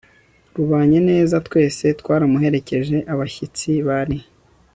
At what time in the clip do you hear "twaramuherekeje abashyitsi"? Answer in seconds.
1.99-3.69